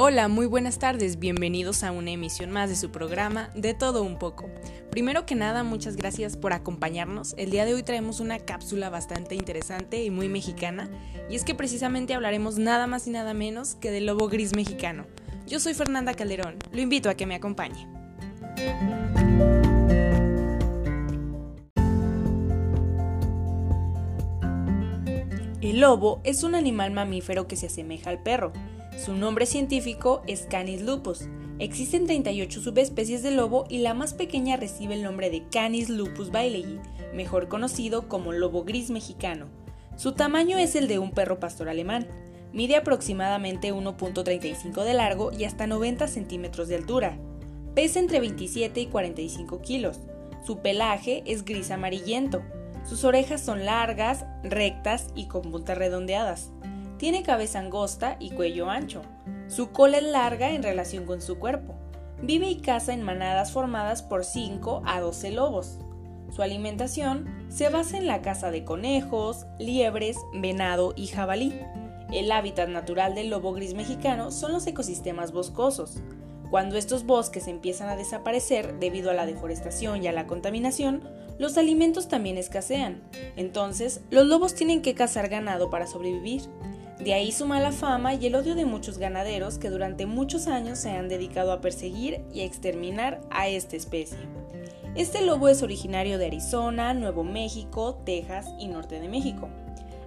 [0.00, 4.16] Hola, muy buenas tardes, bienvenidos a una emisión más de su programa De todo un
[4.16, 4.48] poco.
[4.92, 7.34] Primero que nada, muchas gracias por acompañarnos.
[7.36, 10.88] El día de hoy traemos una cápsula bastante interesante y muy mexicana,
[11.28, 15.04] y es que precisamente hablaremos nada más y nada menos que del lobo gris mexicano.
[15.48, 17.88] Yo soy Fernanda Calderón, lo invito a que me acompañe.
[25.60, 28.52] El lobo es un animal mamífero que se asemeja al perro,
[28.98, 31.28] su nombre científico es Canis lupus.
[31.60, 36.32] Existen 38 subespecies de lobo y la más pequeña recibe el nombre de Canis lupus
[36.32, 36.80] bailey,
[37.14, 39.46] mejor conocido como lobo gris mexicano.
[39.96, 42.08] Su tamaño es el de un perro pastor alemán.
[42.52, 47.18] Mide aproximadamente 1.35 de largo y hasta 90 centímetros de altura.
[47.74, 50.00] Pesa entre 27 y 45 kilos.
[50.44, 52.42] Su pelaje es gris amarillento.
[52.84, 56.50] Sus orejas son largas, rectas y con puntas redondeadas.
[56.98, 59.02] Tiene cabeza angosta y cuello ancho.
[59.46, 61.76] Su cola es larga en relación con su cuerpo.
[62.20, 65.78] Vive y caza en manadas formadas por 5 a 12 lobos.
[66.34, 71.54] Su alimentación se basa en la caza de conejos, liebres, venado y jabalí.
[72.12, 75.98] El hábitat natural del lobo gris mexicano son los ecosistemas boscosos.
[76.50, 81.02] Cuando estos bosques empiezan a desaparecer debido a la deforestación y a la contaminación,
[81.38, 83.02] los alimentos también escasean.
[83.36, 86.42] Entonces, los lobos tienen que cazar ganado para sobrevivir.
[87.00, 90.78] De ahí su mala fama y el odio de muchos ganaderos que durante muchos años
[90.80, 94.18] se han dedicado a perseguir y a exterminar a esta especie.
[94.96, 99.48] Este lobo es originario de Arizona, Nuevo México, Texas y norte de México.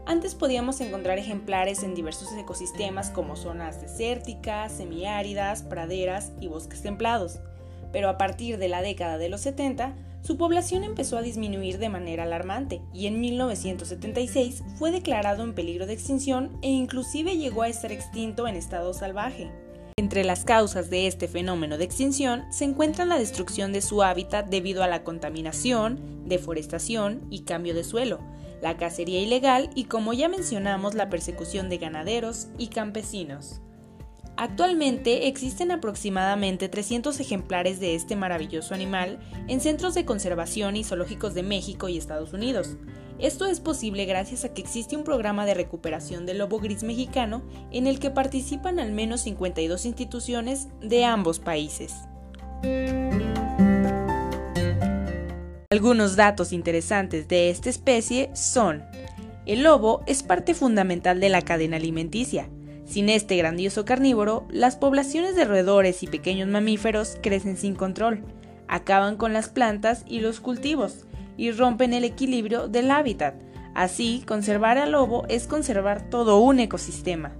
[0.05, 7.39] Antes podíamos encontrar ejemplares en diversos ecosistemas como zonas desérticas, semiáridas, praderas y bosques templados,
[7.93, 11.89] pero a partir de la década de los 70 su población empezó a disminuir de
[11.89, 17.67] manera alarmante y en 1976 fue declarado en peligro de extinción e inclusive llegó a
[17.67, 19.51] estar extinto en estado salvaje.
[19.97, 24.47] Entre las causas de este fenómeno de extinción se encuentran la destrucción de su hábitat
[24.47, 28.19] debido a la contaminación, deforestación y cambio de suelo,
[28.61, 33.61] la cacería ilegal y como ya mencionamos la persecución de ganaderos y campesinos.
[34.41, 41.35] Actualmente existen aproximadamente 300 ejemplares de este maravilloso animal en centros de conservación y zoológicos
[41.35, 42.75] de México y Estados Unidos.
[43.19, 47.43] Esto es posible gracias a que existe un programa de recuperación del lobo gris mexicano
[47.71, 51.93] en el que participan al menos 52 instituciones de ambos países.
[55.69, 58.83] Algunos datos interesantes de esta especie son,
[59.45, 62.49] el lobo es parte fundamental de la cadena alimenticia,
[62.91, 68.25] sin este grandioso carnívoro, las poblaciones de roedores y pequeños mamíferos crecen sin control,
[68.67, 71.05] acaban con las plantas y los cultivos
[71.37, 73.35] y rompen el equilibrio del hábitat.
[73.73, 77.31] Así, conservar al lobo es conservar todo un ecosistema.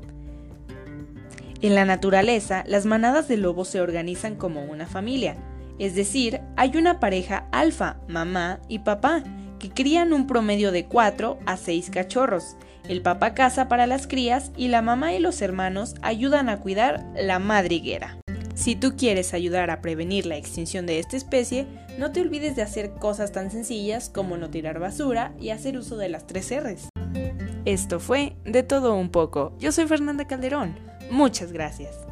[1.62, 5.36] En la naturaleza, las manadas de lobos se organizan como una familia,
[5.80, 9.22] es decir, hay una pareja alfa, mamá y papá,
[9.60, 12.56] que crían un promedio de 4 a 6 cachorros,
[12.88, 17.06] el papá caza para las crías y la mamá y los hermanos ayudan a cuidar
[17.16, 18.18] la madriguera.
[18.54, 22.62] Si tú quieres ayudar a prevenir la extinción de esta especie, no te olvides de
[22.62, 26.90] hacer cosas tan sencillas como no tirar basura y hacer uso de las tres R's.
[27.66, 29.56] Esto fue De todo un poco.
[29.60, 30.76] Yo soy Fernanda Calderón.
[31.10, 32.11] Muchas gracias.